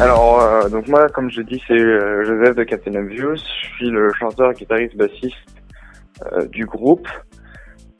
Alors, 0.00 0.40
euh, 0.40 0.68
donc 0.68 0.88
moi, 0.88 1.06
comme 1.08 1.30
je 1.30 1.40
dis, 1.42 1.62
c'est 1.68 1.78
euh, 1.78 2.24
Joseph 2.24 2.56
de 2.56 2.64
Captain 2.64 2.94
Obvious. 2.94 3.36
Je 3.36 3.68
suis 3.76 3.90
le 3.90 4.12
chanteur, 4.12 4.52
guitariste, 4.52 4.96
bassiste 4.96 5.36
euh, 6.32 6.46
du 6.46 6.66
groupe. 6.66 7.08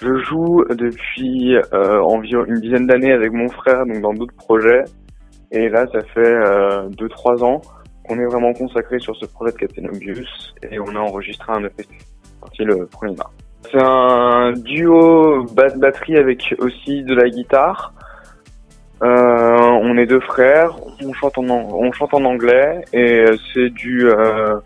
Je 0.01 0.19
joue 0.19 0.65
depuis 0.71 1.57
euh, 1.57 2.03
environ 2.03 2.45
une 2.47 2.61
dizaine 2.61 2.87
d'années 2.87 3.13
avec 3.13 3.33
mon 3.33 3.49
frère, 3.49 3.87
donc 3.87 4.01
dans 4.01 4.13
d'autres 4.13 4.35
projets. 4.35 4.83
Et 5.53 5.69
là, 5.69 5.87
ça 5.93 6.01
fait 6.13 6.21
euh, 6.21 6.89
deux 6.91 7.09
trois 7.09 7.43
ans 7.45 7.61
qu'on 8.07 8.19
est 8.19 8.27
vraiment 8.27 8.53
consacré 8.53 8.99
sur 8.99 9.17
ce 9.17 9.27
projet 9.27 9.53
de 9.53 9.57
Captain 9.59 9.85
Obvious 9.85 10.27
et 10.69 10.79
on 10.81 10.95
a 10.97 10.99
enregistré 10.99 11.53
un 11.53 11.65
EP 11.65 11.87
sorti 12.41 12.65
le 12.65 12.87
1er 12.87 13.17
mars. 13.17 13.31
C'est 13.71 13.83
un 13.83 14.53
duo 14.53 15.45
basse 15.55 15.77
batterie 15.79 16.17
avec 16.17 16.55
aussi 16.59 17.03
de 17.05 17.15
la 17.15 17.29
guitare. 17.31 17.95
Euh, 19.03 19.64
on 19.85 19.97
est 19.99 20.07
deux 20.07 20.21
frères, 20.21 20.77
on 21.05 21.13
chante 21.13 21.39
en, 21.39 21.49
on 21.49 21.93
chante 21.93 22.15
en 22.15 22.25
anglais 22.25 22.85
et 22.93 23.21
euh, 23.21 23.37
c'est 23.53 23.71
du 23.71 24.09
euh, 24.09 24.57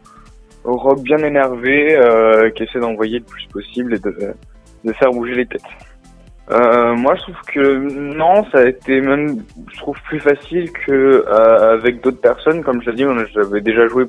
rock 0.65 1.03
bien 1.03 1.19
énervé 1.19 1.97
euh, 1.97 2.51
qui 2.51 2.63
essaie 2.63 2.79
d'envoyer 2.79 3.19
le 3.19 3.25
plus 3.25 3.47
possible 3.47 3.95
et 3.95 3.99
de, 3.99 4.35
de 4.85 4.93
faire 4.93 5.11
bouger 5.11 5.35
les 5.35 5.47
têtes. 5.47 5.63
Moi, 6.51 7.15
je 7.17 7.23
trouve 7.23 7.43
que 7.53 8.15
non, 8.15 8.43
ça 8.51 8.61
a 8.61 8.67
été 8.67 9.03
même, 9.03 9.45
je 9.71 9.79
trouve 9.81 10.01
plus 10.09 10.19
facile 10.19 10.73
que 10.73 11.27
avec 11.29 12.01
d'autres 12.01 12.23
personnes. 12.23 12.63
Comme 12.65 12.81
je 12.83 12.89
l'ai 12.89 12.97
dit, 12.97 13.05
j'avais 13.35 13.61
déjà 13.61 13.87
joué 13.87 14.07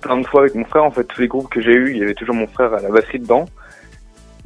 plein 0.00 0.16
de 0.16 0.26
fois 0.26 0.40
avec 0.42 0.54
mon 0.54 0.64
frère. 0.64 0.84
En 0.84 0.90
fait, 0.90 1.04
tous 1.04 1.20
les 1.20 1.28
groupes 1.28 1.50
que 1.50 1.60
j'ai 1.60 1.74
eus, 1.74 1.90
il 1.90 1.98
y 1.98 2.02
avait 2.02 2.14
toujours 2.14 2.36
mon 2.36 2.46
frère 2.46 2.72
à 2.72 2.80
la 2.80 2.88
batterie 2.88 3.18
dedans. 3.18 3.44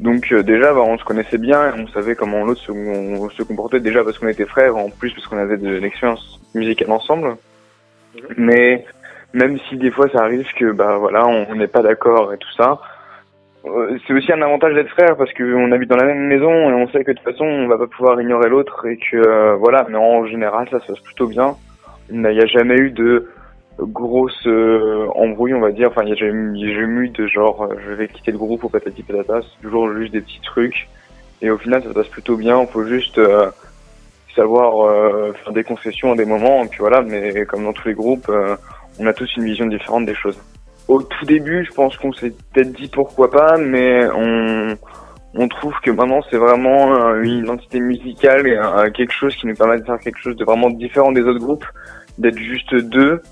Donc 0.03 0.33
euh, 0.33 0.43
déjà, 0.43 0.75
bah, 0.75 0.81
on 0.85 0.99
se 0.99 1.05
connaissait 1.05 1.39
bien 1.39 1.73
on 1.79 1.87
savait 1.87 2.17
comment 2.17 2.45
l'autre 2.45 2.61
se, 2.61 2.73
on 2.73 3.31
se 3.31 3.43
comportait 3.45 3.79
déjà 3.79 4.03
parce 4.03 4.19
qu'on 4.19 4.27
était 4.27 4.47
frères, 4.47 4.77
en 4.77 4.91
plus 4.91 5.13
parce 5.13 5.29
qu'on 5.29 5.39
avait 5.39 5.59
de 5.59 5.77
l'expérience 5.77 6.41
musicale 6.57 6.91
ensemble. 6.91 7.37
Mais 8.37 8.85
même 9.33 9.59
si 9.69 9.77
des 9.77 9.93
fois 9.93 10.09
ça 10.13 10.25
arrive 10.25 10.47
que 10.59 10.73
bah 10.73 10.97
voilà, 10.99 11.25
on 11.27 11.55
n'est 11.55 11.69
pas 11.69 11.83
d'accord 11.83 12.35
et 12.35 12.39
tout 12.39 12.53
ça, 12.57 12.81
euh, 13.65 13.97
c'est 14.05 14.13
aussi 14.13 14.33
un 14.33 14.43
avantage 14.43 14.75
d'être 14.75 14.91
frère 14.91 15.17
parce 15.17 15.33
qu'on 15.35 15.71
habite 15.71 15.89
dans 15.89 15.97
la 15.97 16.07
même 16.07 16.27
maison 16.27 16.51
et 16.51 16.73
on 16.73 16.89
sait 16.89 17.05
que 17.05 17.13
de 17.13 17.17
toute 17.19 17.33
façon 17.33 17.45
on 17.45 17.69
va 17.69 17.79
pas 17.79 17.87
pouvoir 17.87 18.21
ignorer 18.21 18.49
l'autre 18.49 18.85
et 18.87 18.97
que 18.97 19.17
euh, 19.17 19.55
voilà. 19.55 19.87
Mais 19.89 19.99
en 19.99 20.27
général, 20.27 20.69
ça 20.69 20.81
se 20.81 20.89
passe 20.89 21.01
plutôt 21.01 21.29
bien. 21.29 21.55
Il 22.11 22.21
n'y 22.21 22.41
a 22.41 22.47
jamais 22.47 22.77
eu 22.77 22.91
de 22.91 23.31
grosse 23.79 24.47
euh, 24.47 25.07
embrouille, 25.15 25.55
on 25.55 25.61
va 25.61 25.73
dire. 25.73 25.89
Enfin, 25.91 26.03
il 26.05 26.11
y 26.11 26.13
a 26.13 26.17
jamais 26.17 26.59
eu 27.07 27.09
de 27.09 27.27
genre 27.27 27.63
euh, 27.65 27.75
je 27.87 27.93
vais 27.93 28.09
quitter 28.09 28.33
le 28.33 28.39
groupe 28.39 28.65
ou 28.65 28.69
patati 28.69 29.03
patata. 29.03 29.41
C'est 29.43 29.63
toujours 29.63 29.93
juste 29.95 30.13
des 30.13 30.21
petits 30.21 30.41
trucs. 30.43 30.89
Et 31.41 31.51
au 31.51 31.59
final, 31.59 31.83
ça 31.83 31.89
se 31.89 31.95
passe 31.95 32.09
plutôt 32.09 32.37
bien. 32.37 32.61
Il 32.61 32.69
faut 32.69 32.85
juste 32.85 33.19
euh, 33.19 33.51
savoir 34.35 34.87
euh, 34.87 35.33
faire 35.33 35.53
des 35.53 35.65
concessions 35.65 36.13
à 36.13 36.17
des 36.17 36.25
moments. 36.25 36.65
Et 36.65 36.69
puis 36.69 36.79
voilà, 36.81 37.03
mais 37.03 37.45
comme 37.47 37.65
dans 37.65 37.73
tous 37.73 37.89
les 37.89 37.95
groupes, 37.95 38.29
euh, 38.29 38.57
on 38.99 39.07
a 39.07 39.13
tous 39.13 39.31
une 39.37 39.45
vision 39.45 39.67
différente 39.67 40.07
des 40.07 40.15
choses. 40.15 40.39
Au 40.89 41.03
tout 41.03 41.25
début, 41.25 41.65
je 41.65 41.73
pense 41.73 41.97
qu'on 41.97 42.13
s'est 42.13 42.33
peut-être 42.53 42.73
dit 42.73 42.89
pourquoi 42.89 43.31
pas, 43.31 43.57
mais 43.57 44.07
on, 44.15 44.77
on 45.35 45.49
trouve 45.49 45.75
que 45.83 45.91
maintenant 45.91 46.21
c'est 46.31 46.37
vraiment 46.37 46.95
euh, 46.95 47.23
une 47.23 47.39
identité 47.45 47.81
musicale 47.81 48.47
et 48.47 48.59
quelque 48.93 49.13
chose 49.13 49.35
qui 49.37 49.47
nous 49.47 49.55
permet 49.55 49.79
de 49.79 49.85
faire 49.85 49.99
quelque 49.99 50.19
chose 50.19 50.37
de 50.37 50.45
vraiment 50.45 50.71
différent 50.71 51.13
des 51.13 51.23
autres 51.23 51.39
groupes, 51.39 51.67
d'être 52.19 52.39
juste 52.39 52.75
deux. 52.75 53.23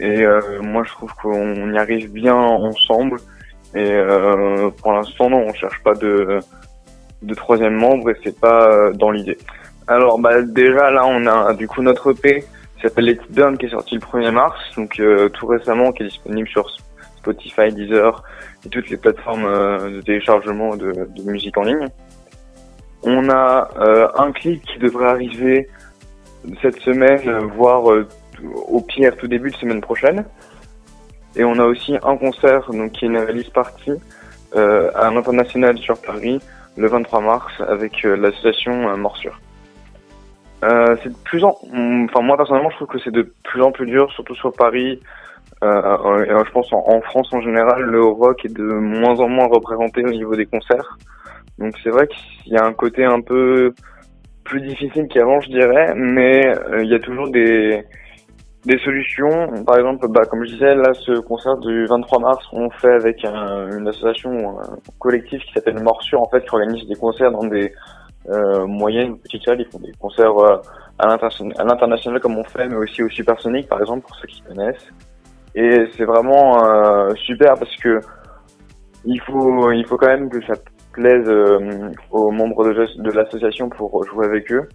Et 0.00 0.22
euh, 0.22 0.40
moi, 0.62 0.82
je 0.84 0.92
trouve 0.92 1.12
qu'on 1.14 1.72
y 1.72 1.78
arrive 1.78 2.12
bien 2.12 2.34
ensemble. 2.34 3.18
Et 3.74 3.92
euh, 3.92 4.70
pour 4.70 4.92
l'instant, 4.92 5.30
non, 5.30 5.46
on 5.48 5.54
cherche 5.54 5.82
pas 5.82 5.94
de, 5.94 6.40
de 7.22 7.34
troisième 7.34 7.74
membre 7.74 8.10
et 8.10 8.16
c'est 8.22 8.38
pas 8.38 8.68
euh, 8.68 8.92
dans 8.92 9.10
l'idée. 9.10 9.38
Alors, 9.86 10.18
bah 10.18 10.42
déjà 10.42 10.90
là, 10.90 11.06
on 11.06 11.26
a 11.26 11.54
du 11.54 11.68
coup 11.68 11.82
notre 11.82 12.12
EP 12.12 12.40
qui 12.76 12.82
s'appelle 12.82 13.06
Let 13.06 13.20
Burn 13.30 13.56
qui 13.56 13.66
est 13.66 13.70
sorti 13.70 13.94
le 13.94 14.00
1er 14.00 14.30
mars, 14.30 14.58
donc 14.76 14.98
euh, 15.00 15.28
tout 15.30 15.46
récemment, 15.46 15.92
qui 15.92 16.02
est 16.02 16.06
disponible 16.06 16.48
sur 16.48 16.68
Spotify, 17.18 17.72
Deezer 17.72 18.22
et 18.64 18.68
toutes 18.68 18.90
les 18.90 18.96
plateformes 18.96 19.44
euh, 19.44 19.96
de 19.96 20.00
téléchargement 20.00 20.76
de, 20.76 20.92
de 20.92 21.22
musique 21.30 21.56
en 21.56 21.62
ligne. 21.62 21.86
On 23.02 23.30
a 23.30 23.70
euh, 23.78 24.08
un 24.16 24.32
clip 24.32 24.62
qui 24.64 24.78
devrait 24.78 25.08
arriver 25.08 25.68
cette 26.60 26.78
semaine, 26.80 27.38
voire 27.56 27.84
au 28.68 28.80
pire 28.80 29.16
tout 29.16 29.28
début 29.28 29.50
de 29.50 29.56
semaine 29.56 29.80
prochaine. 29.80 30.24
Et 31.36 31.44
on 31.44 31.58
a 31.58 31.64
aussi 31.64 31.96
un 32.02 32.16
concert, 32.16 32.70
donc 32.70 32.92
qui 32.92 33.04
est 33.04 33.08
une 33.08 33.18
release 33.18 33.50
party 33.50 33.92
euh, 34.54 34.90
à 34.94 35.10
l'international 35.10 35.76
sur 35.78 36.00
Paris 36.00 36.40
le 36.76 36.88
23 36.88 37.20
mars 37.20 37.52
avec 37.68 38.04
euh, 38.04 38.16
l'association 38.16 38.88
euh, 38.88 38.96
Morsure. 38.96 39.38
Euh, 40.64 40.96
c'est 41.02 41.10
de 41.10 41.18
plus 41.24 41.44
en, 41.44 41.56
enfin 42.04 42.22
moi 42.22 42.36
personnellement 42.36 42.70
je 42.70 42.76
trouve 42.76 42.88
que 42.88 42.98
c'est 42.98 43.12
de 43.12 43.30
plus 43.44 43.62
en 43.62 43.72
plus 43.72 43.86
dur, 43.86 44.10
surtout 44.12 44.34
sur 44.34 44.52
Paris. 44.52 45.00
Euh, 45.62 46.24
et, 46.24 46.30
euh, 46.30 46.44
je 46.44 46.50
pense 46.50 46.72
en, 46.72 46.82
en 46.86 47.00
France 47.02 47.28
en 47.32 47.40
général, 47.40 47.82
le 47.82 48.02
rock 48.02 48.44
est 48.44 48.54
de 48.54 48.64
moins 48.64 49.18
en 49.20 49.28
moins 49.28 49.46
représenté 49.46 50.04
au 50.04 50.10
niveau 50.10 50.34
des 50.34 50.46
concerts. 50.46 50.98
Donc 51.58 51.74
c'est 51.82 51.90
vrai 51.90 52.08
qu'il 52.08 52.52
y 52.52 52.56
a 52.56 52.64
un 52.64 52.72
côté 52.72 53.04
un 53.04 53.20
peu 53.20 53.74
plus 54.44 54.60
difficile 54.60 55.08
qu'avant, 55.08 55.40
je 55.40 55.48
dirais, 55.48 55.94
mais 55.94 56.54
il 56.80 56.88
y 56.88 56.94
a 56.94 56.98
toujours 57.00 57.28
des 57.30 57.84
des 58.66 58.78
solutions. 58.78 59.64
Par 59.64 59.78
exemple, 59.78 60.06
bah, 60.08 60.22
comme 60.28 60.44
je 60.44 60.52
disais, 60.52 60.74
là, 60.74 60.92
ce 60.94 61.20
concert 61.20 61.56
du 61.58 61.86
23 61.86 62.18
mars, 62.20 62.44
on 62.52 62.68
fait 62.70 62.92
avec 62.92 63.24
un- 63.24 63.70
une 63.78 63.88
association 63.88 64.58
un 64.60 64.76
collectif 64.98 65.42
qui 65.44 65.52
s'appelle 65.52 65.80
Morsure, 65.82 66.20
en 66.20 66.28
fait, 66.28 66.42
qui 66.42 66.50
organise 66.54 66.86
des 66.88 66.96
concerts 66.96 67.30
dans 67.30 67.44
des 67.46 67.72
euh, 68.28 68.66
moyennes 68.66 69.12
ou 69.12 69.16
petites 69.18 69.44
salles. 69.44 69.60
Ils 69.60 69.70
font 69.70 69.78
des 69.78 69.92
concerts 70.00 70.36
euh, 70.36 70.56
à 70.98 71.06
l'interna- 71.06 71.54
à 71.58 71.64
l'international 71.64 72.20
comme 72.20 72.36
on 72.36 72.42
fait, 72.44 72.66
mais 72.68 72.74
aussi 72.74 73.00
au 73.04 73.08
Supersonic, 73.08 73.68
par 73.68 73.78
exemple, 73.80 74.02
pour 74.04 74.16
ceux 74.16 74.26
qui 74.26 74.42
connaissent. 74.42 74.92
Et 75.54 75.86
c'est 75.96 76.04
vraiment 76.04 76.64
euh, 76.64 77.14
super 77.14 77.54
parce 77.54 77.74
que 77.76 78.00
il 79.04 79.20
faut, 79.20 79.70
il 79.70 79.86
faut 79.86 79.96
quand 79.96 80.08
même 80.08 80.28
que 80.28 80.44
ça 80.44 80.54
plaise 80.92 81.28
euh, 81.28 81.88
aux 82.10 82.32
membres 82.32 82.64
de 82.64 83.10
l'association 83.12 83.68
pour 83.68 84.04
jouer 84.06 84.26
avec 84.26 84.50
eux. 84.50 84.68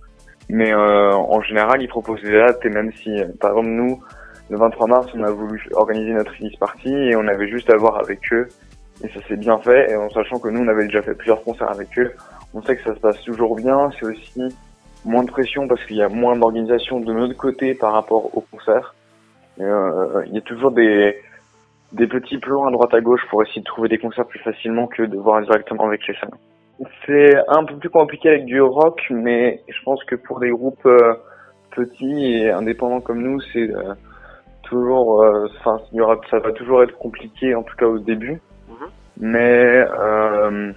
Mais 0.51 0.73
euh, 0.73 1.13
en 1.13 1.41
général, 1.41 1.81
ils 1.81 1.87
proposent 1.87 2.21
des 2.21 2.33
dates 2.33 2.65
et 2.65 2.69
même 2.69 2.91
si, 3.01 3.09
par 3.39 3.51
exemple, 3.51 3.69
nous, 3.69 4.03
le 4.49 4.57
23 4.57 4.87
mars, 4.87 5.07
on 5.15 5.23
a 5.23 5.31
voulu 5.31 5.65
organiser 5.75 6.11
notre 6.11 6.33
release 6.33 6.57
party 6.57 6.93
et 6.93 7.15
on 7.15 7.25
avait 7.25 7.47
juste 7.47 7.69
à 7.69 7.77
voir 7.77 7.97
avec 7.99 8.19
eux 8.33 8.49
et 9.01 9.07
ça 9.07 9.25
s'est 9.29 9.37
bien 9.37 9.57
fait. 9.59 9.91
Et 9.91 9.95
en 9.95 10.09
sachant 10.09 10.39
que 10.39 10.49
nous, 10.49 10.61
on 10.61 10.67
avait 10.67 10.83
déjà 10.87 11.01
fait 11.01 11.15
plusieurs 11.15 11.41
concerts 11.41 11.71
avec 11.71 11.97
eux, 11.97 12.11
on 12.53 12.61
sait 12.63 12.75
que 12.75 12.83
ça 12.83 12.93
se 12.93 12.99
passe 12.99 13.21
toujours 13.21 13.55
bien. 13.55 13.91
C'est 13.97 14.05
aussi 14.05 14.41
moins 15.05 15.23
de 15.23 15.31
pression 15.31 15.69
parce 15.69 15.81
qu'il 15.85 15.95
y 15.95 16.03
a 16.03 16.09
moins 16.09 16.35
d'organisation 16.35 16.99
de 16.99 17.13
notre 17.13 17.37
côté 17.37 17.73
par 17.73 17.93
rapport 17.93 18.35
au 18.35 18.41
concert. 18.41 18.93
Et, 19.57 19.63
euh, 19.63 20.21
il 20.27 20.33
y 20.33 20.37
a 20.37 20.41
toujours 20.41 20.71
des 20.71 21.15
des 21.93 22.07
petits 22.07 22.37
plans 22.37 22.67
à 22.67 22.71
droite 22.71 22.93
à 22.93 23.01
gauche 23.01 23.21
pour 23.29 23.41
essayer 23.43 23.61
de 23.61 23.65
trouver 23.65 23.87
des 23.87 23.97
concerts 23.97 24.25
plus 24.25 24.39
facilement 24.39 24.87
que 24.87 25.03
de 25.03 25.17
voir 25.17 25.41
directement 25.41 25.87
avec 25.87 26.05
les 26.07 26.15
salles. 26.15 26.31
C'est 27.05 27.35
un 27.47 27.63
peu 27.65 27.75
plus 27.75 27.89
compliqué 27.89 28.29
avec 28.29 28.45
du 28.45 28.61
rock, 28.61 29.01
mais 29.11 29.61
je 29.67 29.83
pense 29.83 30.03
que 30.05 30.15
pour 30.15 30.39
des 30.39 30.49
groupes 30.49 30.85
euh, 30.85 31.13
petits 31.71 32.35
et 32.35 32.51
indépendants 32.51 33.01
comme 33.01 33.21
nous, 33.21 33.39
c'est 33.53 33.69
euh, 33.69 33.93
toujours, 34.63 35.23
euh, 35.23 35.47
enfin, 35.59 35.79
ça 36.29 36.39
va 36.39 36.51
toujours 36.51 36.83
être 36.83 36.97
compliqué, 36.97 37.55
en 37.55 37.63
tout 37.63 37.75
cas 37.75 37.85
au 37.85 37.99
début. 37.99 38.41
Mais 39.19 39.85
euh, 39.99 40.71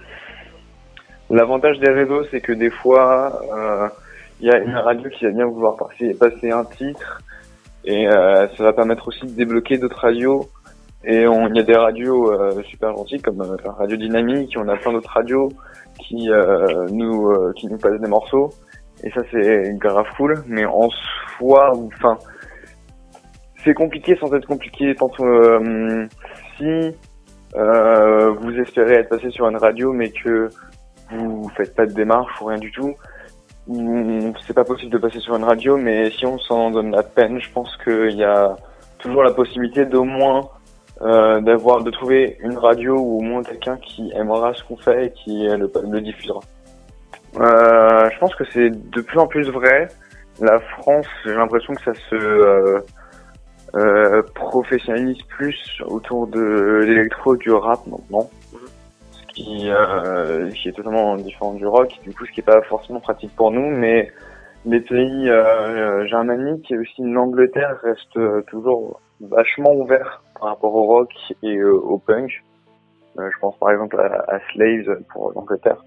l'avantage 1.29 1.79
des 1.79 1.91
réseaux, 1.91 2.23
c'est 2.29 2.41
que 2.41 2.51
des 2.51 2.69
fois, 2.69 3.41
il 4.39 4.47
y 4.47 4.51
a 4.51 4.59
une 4.59 4.75
radio 4.75 5.09
qui 5.09 5.25
va 5.25 5.31
bien 5.31 5.45
vouloir 5.45 5.75
passer, 5.75 6.13
passer 6.13 6.51
un 6.51 6.65
titre, 6.65 7.21
et 7.85 8.07
ça 8.09 8.63
va 8.63 8.73
permettre 8.73 9.07
aussi 9.07 9.25
de 9.25 9.31
débloquer 9.31 9.77
d'autres 9.77 9.99
radios. 9.99 10.49
Et 11.07 11.27
on- 11.27 11.47
il 11.47 11.55
y 11.55 11.59
a 11.59 11.63
des 11.63 11.75
radios 11.75 12.31
euh, 12.31 12.61
super 12.63 12.95
gentilles 12.95 13.21
comme 13.21 13.41
euh, 13.41 13.55
Radio 13.77 13.95
Dynamique, 13.97 14.55
on 14.57 14.67
a 14.67 14.75
plein 14.77 14.91
d'autres 14.93 15.11
radios 15.11 15.49
qui 15.99 16.29
euh, 16.31 16.87
nous 16.91 17.29
euh, 17.29 17.53
qui 17.55 17.67
nous 17.67 17.77
passent 17.77 17.99
des 18.01 18.07
morceaux. 18.07 18.49
Et 19.03 19.11
ça 19.11 19.21
c'est 19.31 19.77
grave 19.77 20.07
cool. 20.17 20.43
Mais 20.47 20.65
en 20.65 20.89
soi 21.37 21.71
enfin 21.75 22.17
c'est 23.63 23.73
compliqué 23.73 24.15
sans 24.19 24.33
être 24.33 24.47
compliqué. 24.47 24.95
Tant 24.95 25.11
euh, 25.19 26.07
si 26.57 26.95
euh, 27.55 28.31
vous 28.41 28.51
espérez 28.59 28.95
être 28.95 29.09
passé 29.09 29.29
sur 29.29 29.47
une 29.47 29.57
radio 29.57 29.93
mais 29.93 30.09
que 30.11 30.49
vous 31.11 31.49
faites 31.55 31.75
pas 31.75 31.85
de 31.85 31.93
démarche 31.93 32.41
ou 32.41 32.45
rien 32.45 32.57
du 32.57 32.71
tout 32.71 32.93
ou 33.67 34.33
c'est 34.45 34.53
pas 34.55 34.63
possible 34.63 34.91
de 34.91 34.97
passer 34.97 35.19
sur 35.19 35.35
une 35.35 35.43
radio 35.43 35.77
mais 35.77 36.09
si 36.11 36.25
on 36.25 36.37
s'en 36.39 36.71
donne 36.71 36.91
la 36.91 37.03
peine 37.03 37.39
je 37.39 37.49
pense 37.51 37.75
qu'il 37.83 38.15
y 38.15 38.23
a 38.23 38.55
toujours 38.99 39.23
la 39.23 39.31
possibilité 39.33 39.85
d'au 39.85 40.03
moins 40.03 40.41
euh, 41.01 41.41
d'avoir 41.41 41.83
de 41.83 41.91
trouver 41.91 42.37
une 42.39 42.57
radio 42.57 42.95
ou 42.95 43.19
au 43.19 43.21
moins 43.21 43.43
quelqu'un 43.43 43.77
qui 43.77 44.11
aimera 44.15 44.53
ce 44.53 44.63
qu'on 44.63 44.77
fait 44.77 45.07
et 45.07 45.11
qui 45.11 45.47
euh, 45.47 45.57
le, 45.57 46.01
diffusera. 46.01 46.39
Euh, 47.37 48.09
je 48.11 48.19
pense 48.19 48.33
que 48.35 48.45
c'est 48.53 48.69
de 48.69 49.01
plus 49.01 49.19
en 49.19 49.27
plus 49.27 49.49
vrai. 49.49 49.89
La 50.39 50.59
France, 50.59 51.07
j'ai 51.25 51.33
l'impression 51.33 51.73
que 51.73 51.83
ça 51.83 51.93
se 52.09 52.15
euh, 52.15 52.79
euh, 53.75 54.21
professionnalise 54.35 55.21
plus 55.23 55.81
autour 55.85 56.27
de 56.27 56.81
l'électro, 56.85 57.35
du 57.35 57.51
rap 57.51 57.85
maintenant, 57.87 58.29
ce 59.11 59.33
qui, 59.33 59.69
qui 60.55 60.69
est 60.69 60.73
totalement 60.73 61.17
différent 61.17 61.53
du 61.53 61.67
rock. 61.67 61.93
Du 62.03 62.13
coup, 62.13 62.25
ce 62.25 62.31
qui 62.31 62.39
est 62.39 62.43
pas 62.43 62.61
forcément 62.63 63.01
pratique 63.01 63.35
pour 63.35 63.51
nous, 63.51 63.69
mais 63.69 64.11
les 64.65 64.79
pays 64.79 65.29
germaniques 66.07 66.71
et 66.71 66.77
aussi 66.77 67.01
l'Angleterre 67.01 67.77
restent 67.83 68.45
toujours 68.47 69.01
vachement 69.19 69.73
ouverts 69.73 70.21
par 70.39 70.49
rapport 70.49 70.73
au 70.75 70.83
rock 70.83 71.11
et 71.43 71.63
au 71.63 71.97
punk. 71.97 72.43
je 73.17 73.39
pense 73.39 73.57
par 73.57 73.71
exemple 73.71 73.99
à, 73.99 74.35
à 74.35 74.39
Slaves 74.51 74.99
pour 75.09 75.31
l'Angleterre, 75.33 75.83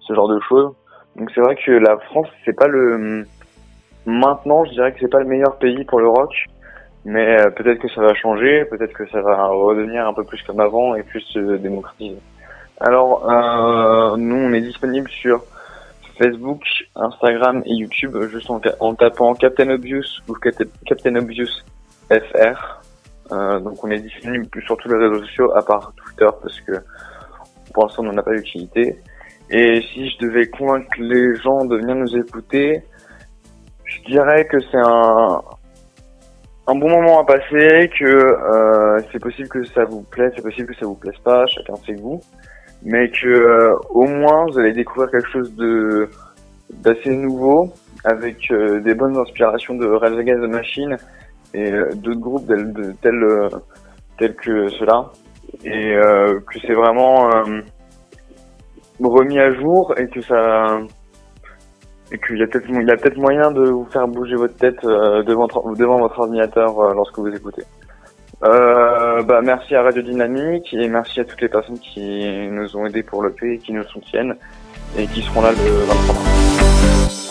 ce 0.00 0.14
genre 0.14 0.28
de 0.28 0.40
choses. 0.48 0.72
Donc 1.16 1.30
c'est 1.34 1.40
vrai 1.40 1.56
que 1.56 1.72
la 1.72 1.96
France, 1.98 2.28
c'est 2.44 2.52
pas 2.56 2.68
le 2.68 3.26
maintenant, 4.04 4.64
je 4.64 4.70
dirais 4.70 4.92
que 4.92 5.00
c'est 5.00 5.10
pas 5.10 5.20
le 5.20 5.26
meilleur 5.26 5.56
pays 5.56 5.84
pour 5.84 6.00
le 6.00 6.08
rock, 6.08 6.32
mais 7.04 7.36
peut-être 7.56 7.78
que 7.78 7.88
ça 7.88 8.00
va 8.00 8.14
changer, 8.14 8.64
peut-être 8.64 8.92
que 8.92 9.08
ça 9.10 9.20
va 9.20 9.46
redevenir 9.46 10.06
un 10.06 10.14
peu 10.14 10.24
plus 10.24 10.42
comme 10.42 10.60
avant 10.60 10.94
et 10.94 11.02
plus 11.02 11.20
se 11.20 11.56
démocratiser. 11.56 12.18
Alors, 12.80 13.30
euh, 13.30 14.16
nous, 14.16 14.36
on 14.36 14.52
est 14.52 14.60
disponible 14.60 15.08
sur 15.08 15.42
Facebook, 16.18 16.62
Instagram 16.94 17.62
et 17.64 17.74
YouTube, 17.74 18.16
juste 18.30 18.50
en, 18.50 18.94
tapant 18.94 19.34
Captain 19.34 19.70
Obvious 19.70 20.20
ou 20.28 20.34
Captain 20.34 21.16
Obvious 21.16 21.62
FR. 22.10 22.82
Euh, 23.32 23.60
donc, 23.60 23.82
on 23.82 23.90
est 23.90 23.98
disponible 23.98 24.48
sur 24.64 24.76
tous 24.76 24.88
les 24.88 24.96
réseaux 24.96 25.22
sociaux, 25.24 25.52
à 25.56 25.62
part 25.62 25.92
Twitter, 25.96 26.28
parce 26.42 26.60
que 26.60 26.72
pour 27.72 27.84
l'instant, 27.84 28.02
on 28.02 28.12
n'en 28.12 28.18
a 28.18 28.22
pas 28.22 28.34
d'utilité. 28.34 29.00
Et 29.50 29.82
si 29.92 30.10
je 30.10 30.18
devais 30.26 30.46
convaincre 30.48 30.88
les 30.98 31.36
gens 31.36 31.64
de 31.64 31.76
venir 31.76 31.94
nous 31.94 32.16
écouter, 32.16 32.82
je 33.84 34.02
dirais 34.10 34.46
que 34.46 34.58
c'est 34.60 34.78
un, 34.78 35.40
un 36.66 36.74
bon 36.74 36.90
moment 36.90 37.20
à 37.20 37.24
passer, 37.24 37.90
que 37.98 38.04
euh, 38.04 39.00
c'est 39.12 39.20
possible 39.20 39.48
que 39.48 39.64
ça 39.66 39.84
vous 39.84 40.02
plaise, 40.02 40.32
c'est 40.36 40.42
possible 40.42 40.68
que 40.68 40.74
ça 40.74 40.86
vous 40.86 40.96
plaise 40.96 41.18
pas, 41.22 41.46
chacun 41.46 41.74
ses 41.86 41.94
goûts 41.94 42.20
mais 42.82 43.10
que 43.10 43.26
euh, 43.26 43.76
au 43.90 44.06
moins 44.06 44.46
vous 44.46 44.58
allez 44.58 44.72
découvrir 44.72 45.10
quelque 45.10 45.28
chose 45.30 45.54
de 45.56 46.08
d'assez 46.70 47.10
nouveau 47.10 47.72
avec 48.04 48.50
euh, 48.50 48.80
des 48.80 48.94
bonnes 48.94 49.16
inspirations 49.16 49.74
de 49.74 49.86
Red 49.86 50.18
Against 50.18 50.42
the 50.42 50.48
Machine 50.48 50.96
et 51.56 51.72
euh, 51.72 51.90
d'autres 51.94 52.20
groupes 52.20 52.46
tels 53.02 53.50
tels 54.18 54.34
que 54.36 54.68
cela 54.70 55.10
et 55.64 55.94
que 55.94 56.58
c'est 56.60 56.74
vraiment 56.74 57.28
remis 59.00 59.38
à 59.38 59.52
jour 59.54 59.94
et 59.96 60.06
que 60.08 60.20
ça 60.20 60.78
et 62.12 62.18
qu'il 62.18 62.38
y 62.38 62.42
a 62.42 62.46
peut-être 62.46 63.16
moyen 63.18 63.50
de 63.50 63.70
vous 63.70 63.86
faire 63.86 64.06
bouger 64.06 64.36
votre 64.36 64.56
tête 64.56 64.80
devant 64.82 65.98
votre 65.98 66.18
ordinateur 66.18 66.94
lorsque 66.94 67.18
vous 67.18 67.34
écoutez. 67.34 67.62
Euh, 68.44 69.22
bah, 69.22 69.40
merci 69.42 69.74
à 69.74 69.82
Radio 69.82 70.02
Dynamique 70.02 70.74
et 70.74 70.88
merci 70.88 71.20
à 71.20 71.24
toutes 71.24 71.40
les 71.40 71.48
personnes 71.48 71.78
qui 71.78 72.48
nous 72.50 72.76
ont 72.76 72.84
aidés 72.84 73.02
pour 73.02 73.22
le 73.22 73.30
P 73.30 73.58
qui 73.58 73.72
nous 73.72 73.84
soutiennent 73.84 74.36
et 74.98 75.06
qui 75.06 75.22
seront 75.22 75.40
là 75.40 75.52
le 75.52 75.56
23 75.56 76.14
mars. 76.14 77.25